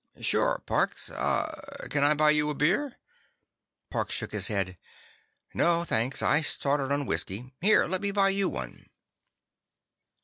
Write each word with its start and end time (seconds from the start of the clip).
"Sure, 0.19 0.63
Parks. 0.65 1.11
Uh—can 1.11 2.03
I 2.03 2.15
buy 2.15 2.31
you 2.31 2.49
a 2.49 2.55
beer?" 2.55 2.97
Parks 3.91 4.15
shook 4.15 4.31
his 4.31 4.47
head. 4.47 4.79
"No, 5.53 5.83
thanks. 5.83 6.23
I 6.23 6.41
started 6.41 6.91
on 6.91 7.05
whiskey. 7.05 7.53
Here, 7.61 7.85
let 7.85 8.01
me 8.01 8.09
buy 8.09 8.29
you 8.29 8.49
one." 8.49 8.89